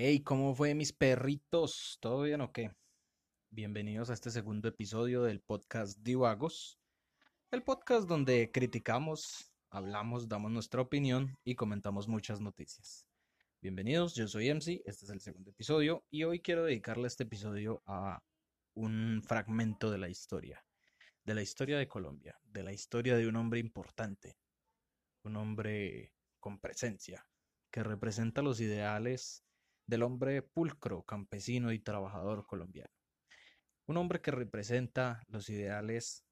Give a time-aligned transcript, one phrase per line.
[0.00, 1.98] Hey, ¿cómo fue mis perritos?
[2.00, 2.70] ¿Todo bien o qué?
[3.50, 6.78] Bienvenidos a este segundo episodio del podcast Divagos,
[7.50, 13.08] el podcast donde criticamos, hablamos, damos nuestra opinión y comentamos muchas noticias.
[13.60, 17.82] Bienvenidos, yo soy MC, este es el segundo episodio y hoy quiero dedicarle este episodio
[17.84, 18.22] a
[18.74, 20.64] un fragmento de la historia,
[21.24, 24.38] de la historia de Colombia, de la historia de un hombre importante,
[25.24, 27.26] un hombre con presencia,
[27.72, 29.42] que representa los ideales
[29.88, 32.92] del hombre pulcro, campesino y trabajador colombiano.
[33.86, 36.24] Un hombre que representa los ideales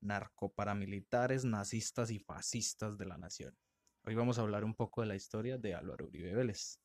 [0.00, 3.56] narcoparamilitares, nazistas y fascistas de la nación.
[4.04, 6.80] Hoy vamos a hablar un poco de la historia de Álvaro Uribe Vélez.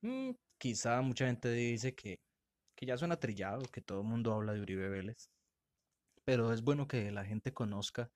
[0.00, 2.18] Mm, quizá mucha gente dice que,
[2.74, 5.30] que ya suena trillado, que todo el mundo habla de Uribe Vélez,
[6.24, 8.10] pero es bueno que la gente conozca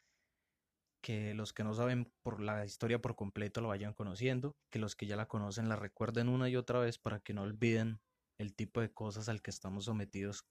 [1.06, 4.97] que los que no saben por la historia por completo lo vayan conociendo, que los
[4.97, 8.01] que ya la conocen la recuerden una y otra vez para que no olviden
[8.41, 10.48] el tipo de cosas al que estamos sometidos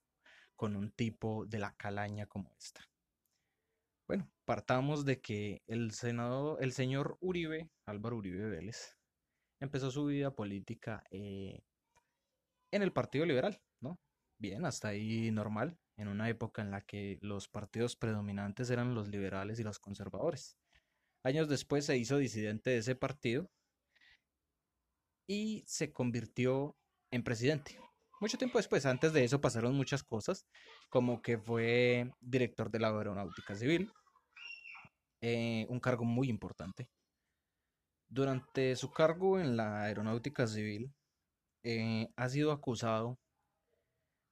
[0.56, 2.80] con un tipo de la calaña como esta.
[4.08, 8.96] Bueno, partamos de que el senador, el señor Uribe, Álvaro Uribe Vélez,
[9.60, 11.60] empezó su vida política eh,
[12.72, 14.00] en el Partido Liberal, ¿no?
[14.38, 19.08] Bien, hasta ahí normal en una época en la que los partidos predominantes eran los
[19.08, 20.56] liberales y los conservadores.
[21.22, 23.50] Años después se hizo disidente de ese partido
[25.26, 26.76] y se convirtió
[27.10, 27.78] en presidente.
[28.20, 30.46] Mucho tiempo después, antes de eso pasaron muchas cosas,
[30.88, 33.92] como que fue director de la Aeronáutica Civil,
[35.20, 36.88] eh, un cargo muy importante.
[38.08, 40.94] Durante su cargo en la Aeronáutica Civil,
[41.64, 43.18] eh, ha sido acusado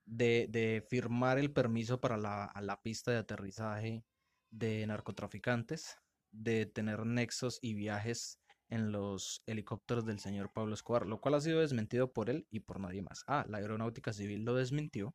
[0.06, 4.04] de, firmar el permiso para la, la pista de aterrizaje
[4.50, 5.96] de narcotraficantes,
[6.30, 11.40] de tener nexos y viajes en los helicópteros del señor Pablo Escobar, lo cual ha
[11.40, 13.24] sido desmentido por él y por nadie más.
[13.26, 15.14] Ah, la aeronáutica civil lo desmintió,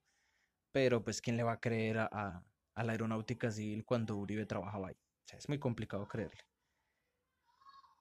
[0.72, 2.44] pero pues ¿quién le va a creer a,
[2.76, 4.95] a la aeronáutica civil cuando Uribe trabajaba ahí?
[4.95, 6.42] O sea, es muy complicado creerle.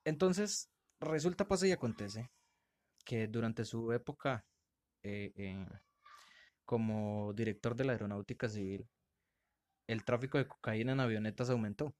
[0.05, 2.31] Entonces, resulta, pasa y acontece
[3.05, 4.47] que durante su época
[5.03, 5.67] eh, eh,
[6.69, 8.87] como director de la Aeronáutica Civil,
[9.87, 11.95] el tráfico de cocaína en avionetas aumentó.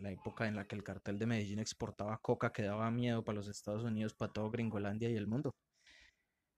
[0.00, 3.36] La época en la que el cartel de Medellín exportaba coca que daba miedo para
[3.36, 5.54] los Estados Unidos, para todo Gringolandia y el mundo.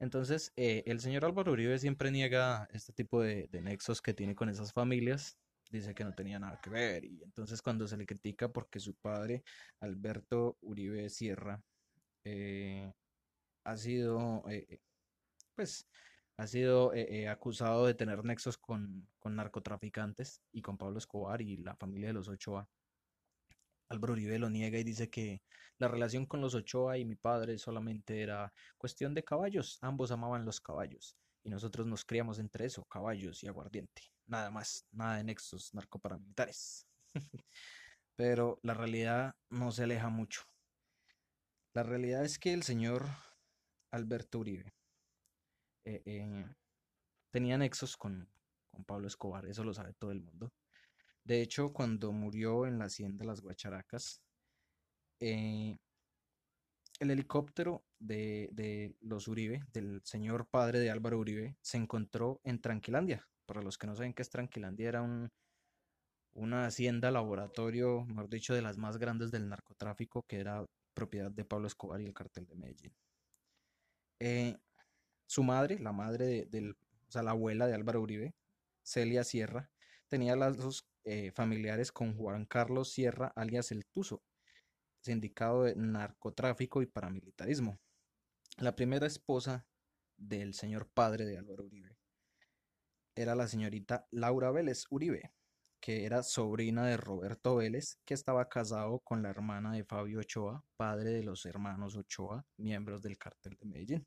[0.01, 4.49] Entonces, eh, el señor Álvaro Uribe siempre niega este tipo de, nexos que tiene con
[4.49, 5.39] esas familias.
[5.71, 7.05] Dice que no tenía nada que ver.
[7.05, 9.45] Y entonces cuando se le critica porque su padre,
[9.79, 11.63] Alberto Uribe Sierra,
[12.25, 12.93] eh,
[13.65, 14.81] ha sido, eh,
[15.55, 15.87] pues,
[16.39, 21.57] ha sido eh, eh, acusado de tener nexos con, narcotraficantes y con Pablo Escobar y
[21.57, 22.69] la familia de los Ochoa.
[23.89, 25.43] Álvaro Uribe lo niega y dice que
[25.79, 29.79] la relación con los Ochoa y mi padre solamente era cuestión de caballos.
[29.81, 34.03] Ambos amaban los caballos y nosotros nos criamos entre eso, caballos y aguardiente.
[34.27, 36.87] Nada más, nada de nexos narcoparamilitares.
[38.17, 40.43] Pero la realidad no se aleja mucho.
[41.75, 43.07] La realidad es que el señor
[43.91, 44.73] Alberto Uribe
[45.87, 46.45] eh, eh,
[47.31, 48.29] tenía nexos con,
[48.87, 50.53] Pablo Escobar, eso lo sabe todo el mundo.
[51.25, 54.21] De hecho, cuando murió en la hacienda Las Guacharacas,
[55.21, 55.79] eh,
[57.01, 63.27] el helicóptero de, los Uribe, del señor padre de Álvaro Uribe, se encontró en Tranquilandia.
[63.47, 65.31] Para los que no saben qué es Tranquilandia, era un,
[66.35, 71.45] una hacienda laboratorio, mejor dicho, de las más grandes del narcotráfico, que era propiedad de
[71.47, 72.95] Pablo Escobar y el cartel de Medellín.
[75.27, 78.35] Su madre, la madre de, o sea, la abuela de Álvaro Uribe,
[78.83, 79.71] Celia Sierra,
[80.09, 84.23] tenía lazos eh, familiares con Juan Carlos Sierra, alias El Tuzo,
[85.01, 87.79] sindicado de narcotráfico y paramilitarismo.
[88.59, 89.67] La primera esposa
[90.17, 91.97] del señor padre de Álvaro Uribe
[93.15, 95.33] era la señorita Laura Vélez Uribe,
[95.81, 100.65] que era sobrina de Roberto Vélez, que estaba casado con la hermana de Fabio Ochoa,
[100.77, 104.07] padre de los hermanos Ochoa, miembros del cartel de Medellín.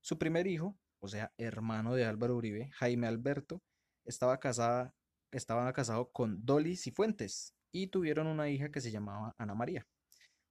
[0.00, 3.62] Su primer hijo, o sea, hermano de Álvaro Uribe, Jaime Alberto,
[4.04, 4.94] estaba, casada,
[5.74, 9.86] casado con Dolly Cifuentes y tuvieron una hija que se llamaba Ana María.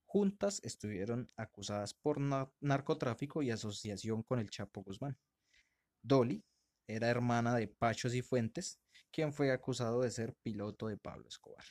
[0.06, 2.20] Juntas estuvieron acusadas por
[2.62, 5.18] narcotráfico y asociación con el Chapo Guzmán.
[6.02, 6.44] Dolly
[6.88, 8.80] era hermana de Pacho Cifuentes,
[9.12, 11.66] quien fue acusado de ser piloto de Pablo Escobar.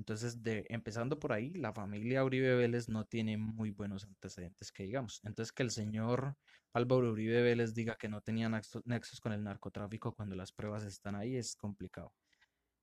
[0.00, 0.38] Entonces,
[0.70, 5.20] empezando por ahí, la familia Uribe Vélez no tiene muy buenos antecedentes que digamos.
[5.24, 6.38] Entonces, que el señor
[6.72, 11.16] Álvaro Uribe Vélez diga que no tenía nexos con el narcotráfico cuando las pruebas están
[11.16, 12.14] ahí es complicado.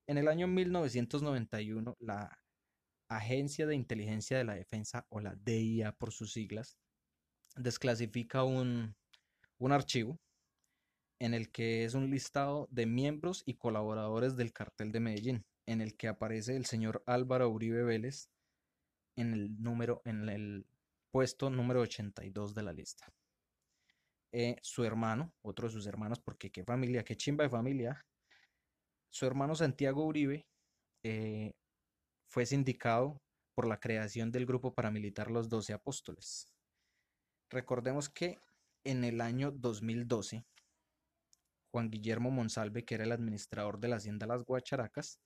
[0.06, 2.38] En el año 1991, la
[3.08, 6.78] Agencia de Inteligencia de la Defensa, o la DIA por sus siglas,
[7.56, 8.94] desclasifica un,
[9.58, 10.20] un archivo
[11.18, 15.82] en el que es un listado de miembros y colaboradores del cartel de Medellín, en
[15.82, 18.30] el que aparece el señor Álvaro Uribe Vélez
[19.16, 20.66] en el número, en el
[21.10, 23.12] puesto número 82 de la lista.
[24.32, 28.06] Eh, su hermano, otro de sus hermanos, porque qué familia, qué chimba de familia,
[29.10, 30.46] su hermano Santiago Uribe
[31.02, 31.52] eh,
[32.28, 33.20] fue sindicado
[33.54, 36.50] por la creación del grupo paramilitar Los Doce Apóstoles.
[37.50, 38.38] Recordemos que
[38.84, 40.46] en el año 2012,
[41.70, 45.20] Juan Guillermo Monsalve, que era el administrador de la Hacienda Las Guacharacas,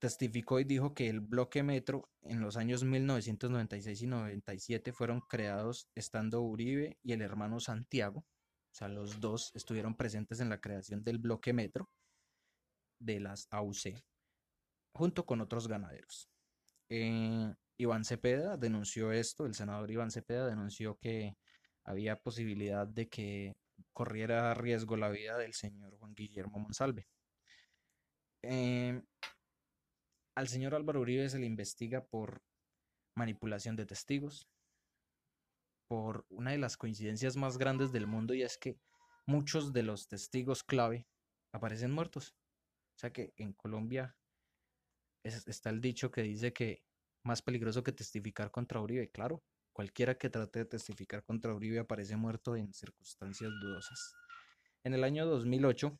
[0.00, 5.88] testificó y dijo que el bloque metro en los años 1996 y 97 fueron creados
[5.94, 11.04] estando Uribe y el hermano Santiago, o sea, los dos estuvieron presentes en la creación
[11.04, 11.88] del bloque metro
[12.98, 14.02] de las AUC,
[14.94, 16.30] junto con otros ganaderos.
[16.88, 21.36] Eh, Iván Cepeda denunció esto, el senador Iván Cepeda denunció que
[21.84, 23.54] había posibilidad de que
[23.92, 27.06] corriera riesgo la vida del señor Juan Guillermo Monsalve.
[28.42, 29.02] Eh,
[30.34, 32.42] al señor Álvaro Uribe se le investiga por
[33.16, 34.48] manipulación de testigos,
[35.88, 38.78] por una de las coincidencias más grandes del mundo y es que
[39.26, 41.06] muchos de los testigos clave
[41.52, 42.36] aparecen muertos.
[42.96, 44.16] O sea que en Colombia
[45.24, 46.84] está el dicho que dice que
[47.24, 49.10] más peligroso que testificar contra Uribe.
[49.10, 49.42] Claro,
[49.72, 54.14] cualquiera que trate de testificar contra Uribe aparece muerto en circunstancias dudosas.
[54.84, 55.98] En el año 2008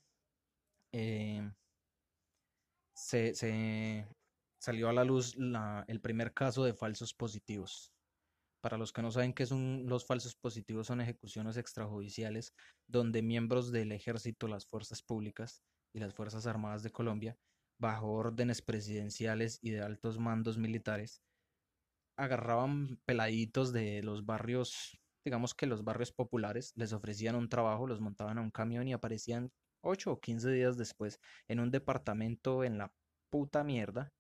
[0.93, 1.51] eh,
[2.95, 4.07] se,
[4.61, 5.35] salió a la luz
[5.87, 7.93] el primer caso de falsos positivos.
[8.61, 12.53] Para los que no saben qué son los falsos positivos, son ejecuciones extrajudiciales
[12.87, 15.63] donde miembros del ejército, las fuerzas públicas
[15.95, 17.39] y las Fuerzas Armadas de Colombia,
[17.81, 21.23] bajo órdenes presidenciales y de altos mandos militares,
[22.19, 28.03] agarraban peladitos de los barrios, digamos que los barrios populares, les ofrecían un trabajo, los
[28.03, 29.51] montaban a un camión y aparecían
[29.83, 31.19] 8 o 15 días después
[31.49, 32.93] en un departamento en la
[33.31, 34.13] puta mierda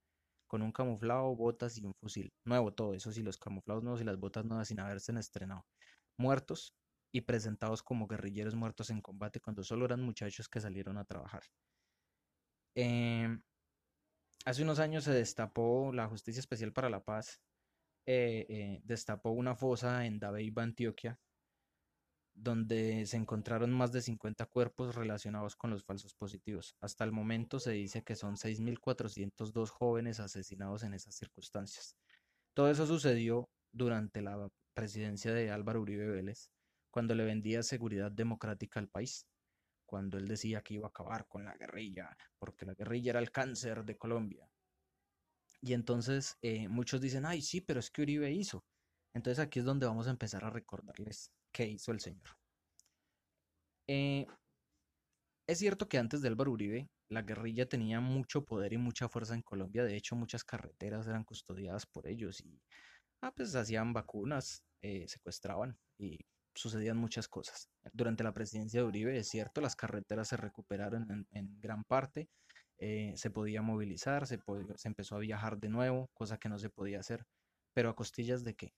[0.50, 2.32] con un camuflado, botas y un fusil.
[2.44, 5.64] Nuevo todo, eso sí, los camuflados nuevos y las botas nuevas sin haberse estrenado.
[6.18, 6.74] Muertos
[7.12, 11.44] y presentados como guerrilleros muertos en combate cuando solo eran muchachos que salieron a trabajar.
[12.74, 13.40] Em,
[14.44, 17.40] hace unos años se destapó la Justicia Especial para la Paz,
[18.06, 21.16] eh, eh, destapó una fosa en Dabeiba, Antioquia,
[22.34, 26.76] donde se encontraron más de 50 cuerpos relacionados con los falsos positivos.
[26.80, 31.96] Hasta el momento se dice que son 6.402 jóvenes asesinados en esas circunstancias.
[32.54, 36.50] Todo eso sucedió durante la presidencia de Álvaro Uribe Vélez,
[36.90, 39.26] cuando le vendía seguridad democrática al país,
[39.84, 43.30] cuando él decía que iba a acabar con la guerrilla, porque la guerrilla era el
[43.30, 44.48] cáncer de Colombia.
[45.60, 48.64] Y entonces eh, muchos dicen, ay, sí, pero es que Uribe hizo.
[49.12, 52.36] Entonces aquí es donde vamos a empezar a recordarles qué hizo el señor.
[53.88, 54.26] Eh,
[55.46, 59.34] es cierto que antes de Álvaro Uribe, la guerrilla tenía mucho poder y mucha fuerza
[59.34, 59.84] en Colombia.
[59.84, 62.62] De hecho, muchas carreteras eran custodiadas por ellos y
[63.22, 66.20] ah, pues hacían vacunas, eh, secuestraban y
[66.54, 67.68] sucedían muchas cosas.
[67.92, 72.28] Durante la presidencia de Uribe, es cierto, las carreteras se recuperaron en, gran parte.
[72.78, 74.38] Eh, se podía movilizar, se
[74.84, 77.26] empezó a viajar de nuevo, cosa que no se podía hacer.
[77.74, 78.72] Pero a costillas de qué?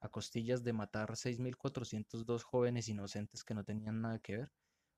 [0.00, 4.52] A costillas de matar 6.402 jóvenes inocentes que no tenían nada que ver.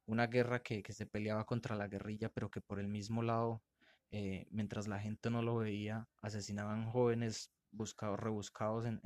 [0.07, 3.63] Una guerra que, se peleaba contra la guerrilla, pero que por el mismo lado,
[4.11, 9.01] eh, mientras la gente no lo veía, asesinaban jóvenes buscados, rebuscados en,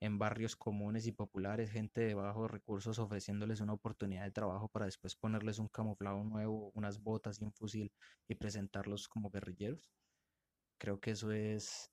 [0.00, 4.86] en, barrios comunes y populares, gente de bajos recursos ofreciéndoles una oportunidad de trabajo para
[4.86, 7.92] después ponerles un camuflado nuevo, unas botas y un fusil
[8.28, 9.80] y presentarlos como guerrilleros.
[10.78, 11.90] Creo que eso es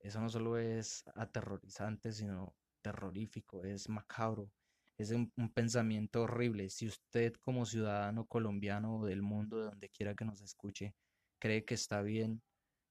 [0.00, 4.50] eso no solo es aterrorizante, sino terrorífico, es macabro,
[4.98, 6.70] es un, pensamiento horrible.
[6.70, 10.94] Si usted como ciudadano colombiano del mundo, de donde quiera que nos escuche,
[11.38, 12.42] cree que está bien,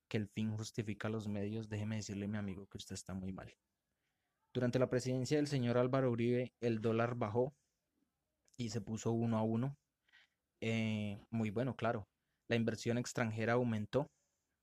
[0.10, 3.54] que el fin justifica los medios, déjeme decirle, mi amigo, que usted está muy mal.
[4.54, 7.54] Durante la presidencia del señor Álvaro Uribe, el dólar bajó
[8.58, 9.78] y se puso uno a uno.
[10.62, 12.08] Eh, muy bueno, claro.
[12.48, 14.10] La inversión extranjera aumentó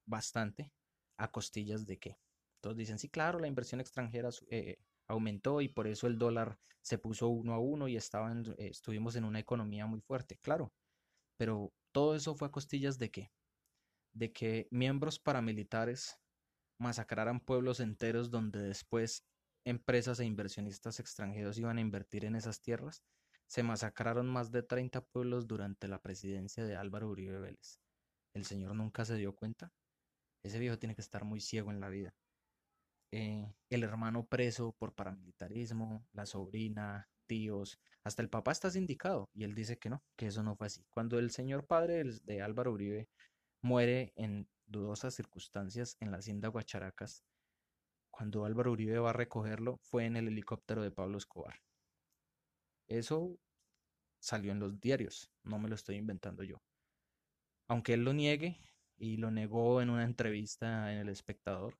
[0.06, 0.72] bastante.
[1.16, 2.18] ¿A costillas de qué?
[2.64, 6.96] Todos dicen, sí, claro, la inversión extranjera eh, aumentó y por eso el dólar se
[6.96, 8.00] puso uno a uno y eh,
[8.56, 10.72] estuvimos en una economía muy fuerte, claro.
[11.36, 13.32] Pero todo eso fue a costillas de qué?
[14.14, 16.18] De que miembros paramilitares
[16.78, 19.26] masacraran pueblos enteros donde después
[19.66, 23.04] empresas e inversionistas extranjeros iban a invertir en esas tierras.
[23.46, 27.82] Se masacraron más de 30 pueblos durante la presidencia de Álvaro Uribe Vélez.
[28.32, 29.70] ¿El señor nunca se dio cuenta?
[30.42, 32.14] Ese viejo tiene que estar muy ciego en la vida.
[33.12, 39.44] Eh, el hermano preso por paramilitarismo, la sobrina, tíos, hasta el papá está sindicado y
[39.44, 40.84] él dice que no, que eso no fue así.
[40.90, 43.08] Cuando el señor padre de Álvaro Uribe
[43.62, 47.24] muere en dudosas circunstancias en la hacienda Guacharacas,
[48.10, 51.60] cuando Álvaro Uribe va a recogerlo fue en el helicóptero de Pablo Escobar.
[52.86, 53.38] Eso
[54.20, 56.62] salió en los diarios, no me lo estoy inventando yo.
[57.68, 58.60] Aunque él lo niegue
[58.96, 61.78] y lo negó en una entrevista en El Espectador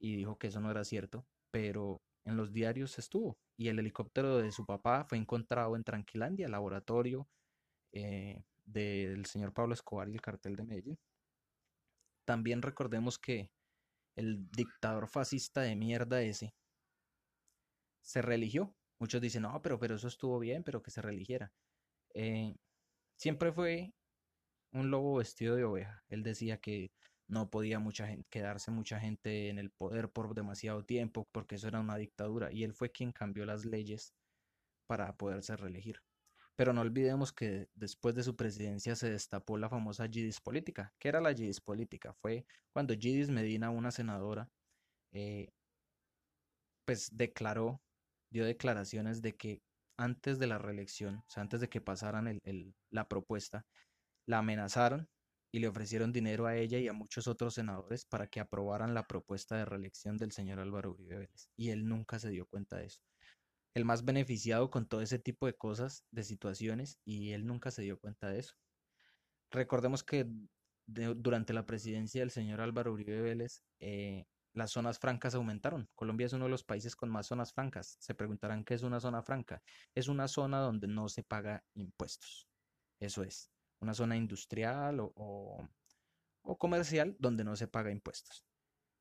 [0.00, 3.38] y dijo que eso no era cierto, pero en los diarios estuvo.
[3.56, 7.28] Y el helicóptero de su papá fue encontrado en Tranquilandia, laboratorio
[7.92, 10.98] eh, del señor Pablo Escobar y el cartel de Medellín.
[12.24, 13.50] También recordemos que
[14.16, 16.54] el dictador fascista de mierda ese
[18.02, 18.74] se religió.
[18.98, 21.52] Muchos dicen, no, pero, pero eso estuvo bien, pero que se religiera.
[22.14, 22.54] Eh,
[23.16, 23.92] siempre fue
[24.72, 26.02] un lobo vestido de oveja.
[26.08, 26.90] Él decía que
[27.30, 31.68] no podía mucha gente, quedarse mucha gente en el poder por demasiado tiempo, porque eso
[31.68, 34.14] era una dictadura, y él fue quien cambió las leyes
[34.86, 36.02] para poderse reelegir.
[36.56, 40.92] Pero no olvidemos que después de su presidencia se destapó la famosa Gidis política.
[40.98, 42.12] ¿Qué era la Gidis política?
[42.20, 44.50] Fue cuando Gidis Medina, una senadora,
[45.12, 45.52] eh,
[46.84, 47.80] pues declaró,
[48.30, 49.62] dio declaraciones de que
[49.96, 52.40] antes de la reelección, o sea, antes de que pasaran
[52.90, 53.64] la propuesta,
[54.26, 55.08] la amenazaron
[55.52, 59.06] y le ofrecieron dinero a ella y a muchos otros senadores para que aprobaran la
[59.06, 61.48] propuesta de reelección del señor Álvaro Uribe Vélez.
[61.56, 63.00] Y él nunca se dio cuenta de eso.
[63.74, 67.82] El más beneficiado con todo ese tipo de cosas, de situaciones, y él nunca se
[67.82, 68.54] dio cuenta de eso.
[69.50, 70.26] Recordemos que
[70.86, 75.88] durante la presidencia del señor Álvaro Uribe Vélez, eh, las zonas francas aumentaron.
[75.94, 77.96] Colombia es uno de los países con más zonas francas.
[78.00, 79.62] Se preguntarán qué es una zona franca.
[79.94, 82.48] Es una zona donde no se paga impuestos.
[82.98, 85.68] Eso es una zona industrial o,
[86.58, 88.44] comercial donde no se paga impuestos.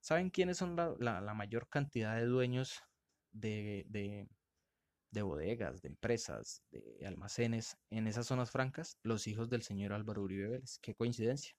[0.01, 2.81] ¿Saben quiénes son la, mayor cantidad de dueños
[3.31, 3.86] de,
[5.12, 8.98] de, bodegas, de empresas, de almacenes en esas zonas francas?
[9.03, 10.79] Los hijos del señor Álvaro Uribe Vélez.
[10.79, 11.53] Qué coincidencia.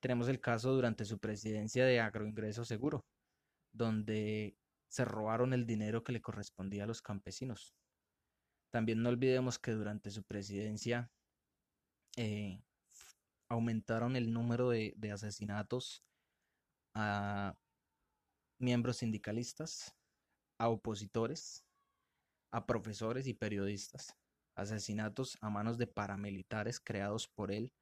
[0.00, 3.04] Tenemos el caso durante su presidencia de Agroingreso Seguro,
[3.72, 4.56] donde
[4.88, 7.74] se robaron el dinero que le correspondía a los campesinos.
[8.70, 11.10] También no olvidemos que durante su presidencia
[12.16, 12.62] eh,
[13.48, 16.04] aumentaron el número de, asesinatos
[16.94, 17.56] a
[18.58, 19.94] miembros sindicalistas,
[20.58, 21.64] a opositores,
[22.50, 24.16] a profesores y periodistas.
[24.54, 27.74] Asesinatos a manos de paramilitares creados por él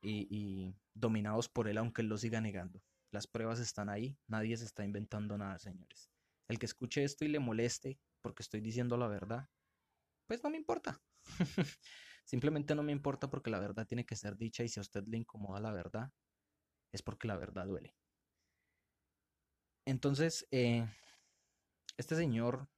[0.00, 2.82] y, y, dominados por él, aunque él lo siga negando.
[3.10, 6.10] Las pruebas están ahí, nadie se está inventando nada, señores.
[6.48, 9.50] El que escuche esto y le moleste porque estoy diciendo la verdad,
[10.26, 11.02] pues no me importa.
[12.24, 15.04] Simplemente no me importa porque la verdad tiene que ser dicha y si a usted
[15.06, 16.10] le incomoda la verdad,
[16.92, 17.94] es porque la verdad duele.
[19.86, 20.86] Entonces, eh,
[21.98, 22.68] este señor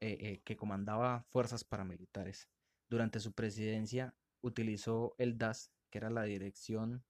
[0.00, 2.50] eh, eh, que comandaba fuerzas paramilitares
[2.88, 7.04] durante su presidencia utilizó el DAS, que era la dirección,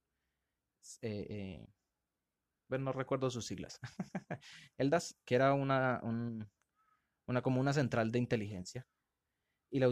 [2.68, 3.80] bueno, no recuerdo sus siglas,
[4.78, 8.86] el DAS, que era una, una como una central de inteligencia
[9.76, 9.88] y la,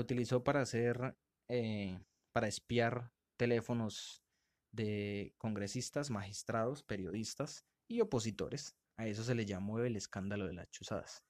[0.00, 1.14] utilizó para hacer,
[1.48, 2.00] eh,
[2.32, 4.24] para espiar teléfonos
[4.72, 8.74] de congresistas, magistrados, periodistas y opositores.
[8.96, 11.26] A eso se le llamó el escándalo de las chuzadas.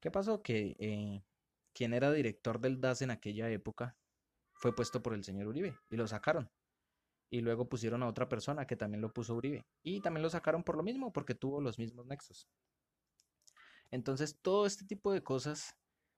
[0.00, 0.42] ¿Qué pasó?
[0.42, 1.22] Que eh,
[1.74, 3.98] quien era director del DAS en aquella época
[4.54, 6.50] fue puesto por el señor Uribe y lo sacaron.
[7.30, 9.66] Y luego pusieron a otra persona que también lo puso Uribe.
[9.82, 12.48] Y también lo sacaron por lo mismo, porque tuvo los mismos nexos.
[13.90, 15.76] Entonces, todo este tipo de cosas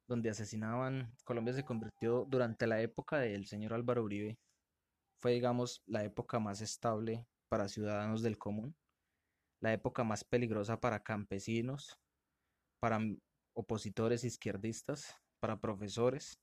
[0.09, 4.39] donde asesinaban, Colombia se convirtió durante la época del señor Álvaro Uribe,
[5.21, 8.75] fue digamos la época más estable para ciudadanos del común,
[9.61, 11.97] la época más peligrosa para campesinos,
[12.81, 12.99] para
[13.55, 16.41] opositores izquierdistas, para profesores,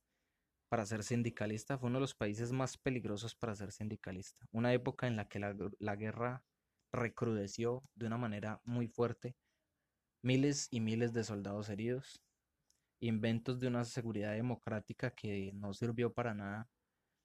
[0.69, 4.45] para ser sindicalista, fue uno de los países más peligrosos para ser sindicalista.
[4.51, 6.43] Una época en la que la, la guerra
[6.93, 9.35] recrudeció de una manera muy fuerte,
[10.23, 12.21] miles y miles de soldados heridos,
[12.99, 16.69] inventos de una seguridad democrática que no sirvió para nada,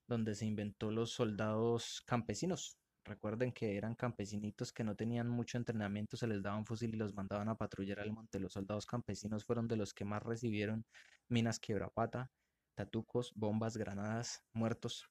[0.08, 2.78] donde se inventó los soldados campesinos.
[3.04, 6.96] Recuerden que eran campesinitos que no tenían mucho entrenamiento, se les daba un fusil y
[6.96, 8.40] los mandaban a patrullar al monte.
[8.40, 10.86] Los soldados campesinos fueron de los que más recibieron
[11.28, 12.30] minas quebrapata,
[12.74, 15.06] tatucos, bombas, granadas, muertos.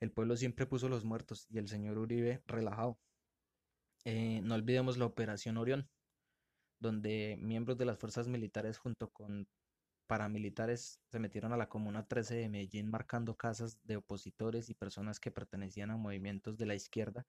[0.00, 2.98] El pueblo siempre puso los muertos y el señor Uribe relajado.
[4.04, 5.88] Eh, no olvidemos la Operación Orión,
[6.80, 9.48] donde miembros de las fuerzas militares junto con
[10.06, 15.20] paramilitares se metieron a la Comuna 13 de Medellín marcando casas de opositores y personas
[15.20, 17.26] que pertenecían a movimientos de la izquierda,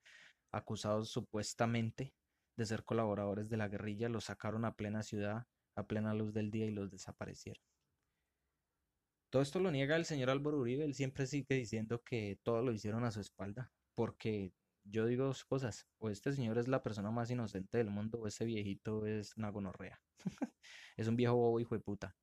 [0.52, 2.14] acusados supuestamente
[2.56, 6.50] de ser colaboradores de la guerrilla, los sacaron a plena ciudad, a plena luz del
[6.50, 7.62] día y los desaparecieron.
[9.30, 12.72] Todo esto lo niega el señor Álvaro Uribe, él siempre sigue diciendo que todo lo
[12.72, 14.52] hicieron a su espalda, porque
[14.84, 18.26] yo digo dos cosas, o este señor es la persona más inocente del mundo, o
[18.26, 20.00] ese viejito es una gonorrea.
[20.96, 22.16] es un viejo bobo hijo de puta,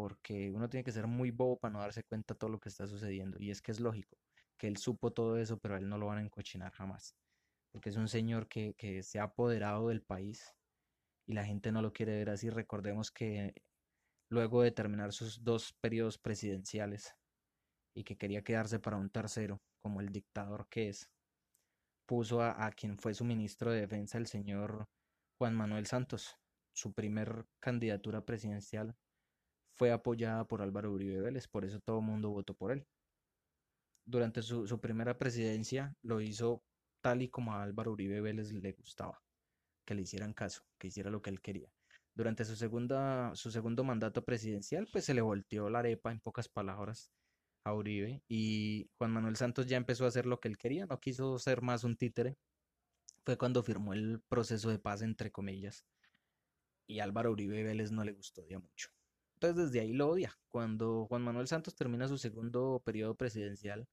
[0.00, 2.68] porque uno tiene que ser muy bobo para no darse cuenta de todo lo que
[2.68, 4.16] está sucediendo, y es que es lógico
[4.58, 7.14] que él supo todo eso, pero a él no lo van a encochinar jamás,
[7.72, 10.52] porque es un señor que, que se ha apoderado del país
[11.26, 12.50] y la gente no lo quiere ver así.
[12.50, 13.54] Recordemos que
[14.30, 17.14] luego de terminar sus dos periodos presidenciales
[17.94, 21.10] y que quería quedarse para un tercero, como el dictador que es,
[22.06, 24.88] puso a, quien fue su ministro de Defensa, el señor
[25.38, 26.36] Juan Manuel Santos.
[26.72, 28.96] Su primer candidatura presidencial
[29.78, 32.86] fue apoyada por Álvaro Uribe Vélez, por eso todo el mundo votó por él.
[34.04, 36.62] Durante su, su primera presidencia lo hizo
[37.00, 39.22] tal y como a Álvaro Uribe Vélez le gustaba,
[39.86, 41.70] que le hicieran caso, que hiciera lo que él quería.
[42.14, 46.48] Durante su, segunda, su segundo mandato presidencial, pues se le volteó la arepa en pocas
[46.48, 47.12] palabras
[47.64, 50.98] a Uribe y Juan Manuel Santos ya empezó a hacer lo que él quería, no
[50.98, 52.36] quiso ser más un títere.
[53.24, 55.84] Fue cuando firmó el proceso de paz, entre comillas,
[56.88, 58.90] y Álvaro Uribe Vélez no le gustó ya mucho.
[59.40, 60.36] Entonces desde ahí lo odia.
[60.48, 63.88] Cuando Juan Manuel Santos termina su segundo periodo presidencial,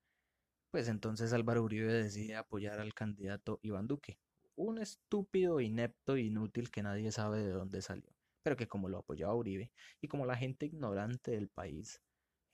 [0.71, 4.19] pues entonces Álvaro Uribe decide apoyar al candidato Iván Duque,
[4.55, 8.11] un estúpido, inepto, inútil que nadie sabe de dónde salió,
[8.43, 9.71] pero que como lo apoyaba Uribe
[10.01, 12.01] y como la gente ignorante del país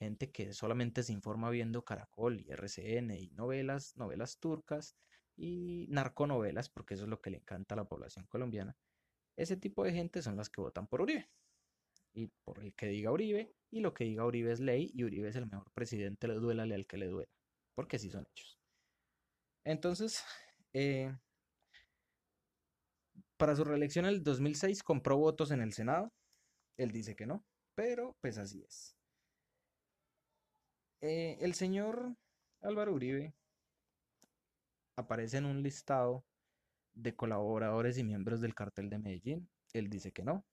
[0.02, 4.98] gente que solamente se informa viendo Caracol y RCN y novelas, novelas turcas
[5.38, 8.76] y narconovelas, porque eso es lo que le encanta a la población colombiana.
[9.38, 11.30] Ese tipo de gente son las que votan por Uribe.
[12.14, 15.30] Y por el que diga Uribe, y lo que diga Uribe es ley, y Uribe
[15.30, 17.32] es el mejor presidente, le duela al que le duela,
[17.76, 18.60] porque sí son hechos.
[19.64, 20.24] Entonces,
[20.74, 21.14] eh,
[23.38, 26.12] para su reelección en el 2006 compró votos en el Senado.
[26.78, 27.44] Él dice que no,
[27.76, 28.96] pero pues así es.
[31.02, 32.16] Eh, el señor
[32.62, 33.34] Álvaro Uribe
[34.96, 36.24] aparece en un listado
[36.94, 39.50] de colaboradores y miembros del cartel de Medellín.
[39.74, 40.46] Él dice que no,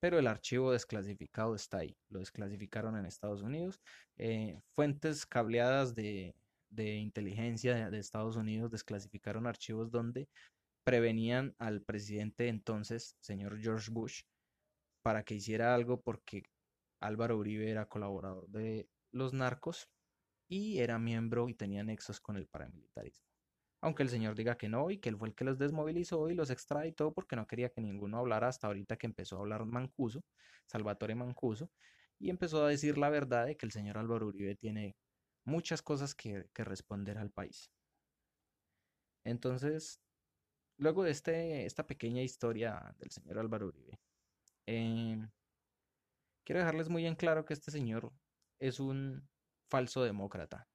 [0.00, 1.96] pero el archivo desclasificado está ahí.
[2.08, 3.80] Lo desclasificaron en Estados Unidos.
[4.16, 6.34] Eh, fuentes cableadas de,
[6.76, 10.28] inteligencia de, Estados Unidos desclasificaron archivos donde
[10.84, 14.22] prevenían al presidente entonces, señor George Bush,
[15.02, 16.44] para que hiciera algo porque
[17.00, 19.88] Álvaro Uribe era colaborador de los narcos
[20.48, 23.29] y era miembro y tenía nexos con el paramilitarismo.
[23.82, 26.34] Aunque el señor diga que no y que él fue el que los desmovilizó y
[26.34, 26.52] los
[26.96, 30.22] todo porque no quería que ninguno hablara hasta ahorita que empezó a hablar Mancuso,
[30.66, 31.70] Salvatore Mancuso,
[32.18, 34.96] y empezó a decir la verdad de que el señor Álvaro Uribe tiene
[35.44, 37.70] muchas cosas que, responder al país.
[39.24, 40.00] Entonces,
[40.76, 43.98] luego de este, esta pequeña historia del señor Álvaro Uribe,
[44.66, 45.26] eh,
[46.44, 48.12] quiero dejarles muy en claro que este señor
[48.58, 49.28] es un
[49.70, 50.68] falso demócrata.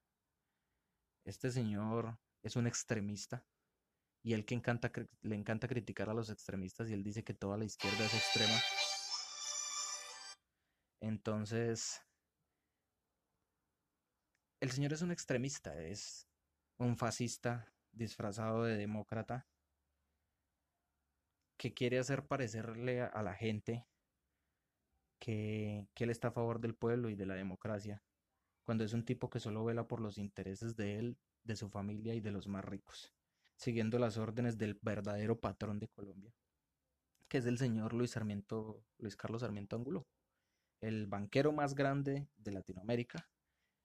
[1.24, 3.44] Este señor es un extremista
[4.22, 4.60] y él que
[5.22, 8.58] le encanta criticar a los extremistas y él dice que toda la izquierda es extrema.
[11.00, 12.02] Entonces,
[14.60, 16.28] el señor es un extremista, es
[16.78, 19.46] un fascista disfrazado de demócrata
[21.56, 23.86] que quiere hacer parecerle a la gente
[25.18, 28.02] que, él está a favor del pueblo y de la democracia,
[28.66, 32.14] cuando es un tipo que solo vela por los intereses de él, de su familia
[32.14, 33.14] y de los más ricos,
[33.54, 36.34] siguiendo las órdenes del verdadero patrón de Colombia,
[37.28, 40.08] que es el señor Luis Sarmiento, Luis Carlos Sarmiento Angulo,
[40.80, 43.30] el banquero más grande de Latinoamérica,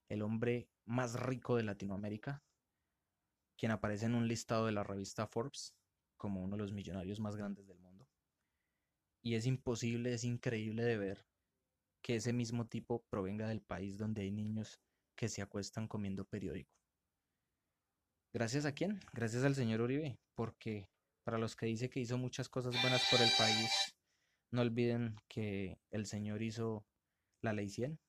[0.09, 2.43] el hombre más rico de Latinoamérica,
[3.57, 5.75] quien aparece en un listado de la revista Forbes
[6.17, 8.09] como uno de los millonarios más grandes del mundo.
[9.21, 11.30] Y es imposible, es increíble de ver
[12.01, 14.81] que ese mismo tipo provenga del país donde hay niños
[15.15, 16.71] que se acuestan comiendo periódico.
[18.33, 18.99] ¿Gracias a quién?
[19.13, 20.89] Gracias al señor Uribe, porque
[21.23, 23.95] para los que dice que hizo muchas cosas buenas por el país,
[24.51, 26.85] no olviden que el señor hizo
[27.41, 27.99] la ley 100,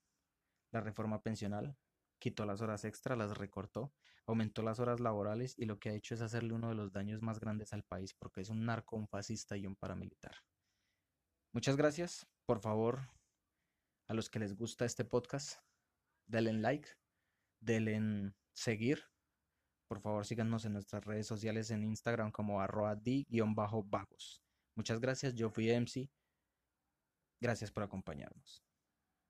[0.73, 1.77] la reforma pensional,
[2.19, 3.93] quitó las horas extra, las recortó,
[4.27, 7.21] aumentó las horas laborales y lo que ha hecho es hacerle uno de los daños
[7.21, 10.37] más grandes al país porque es un narco, un fascista y un paramilitar.
[11.53, 12.27] Muchas gracias.
[12.47, 13.01] Por favor,
[14.12, 15.59] a los que les gusta este podcast,
[16.27, 16.88] denle like,
[17.61, 19.03] denle en seguir.
[19.88, 24.42] Por favor, síganos en nuestras redes sociales en Instagram como arroba di-vagos.
[24.75, 26.11] Muchas gracias, yo fui MC.
[27.40, 28.62] Gracias por acompañarnos.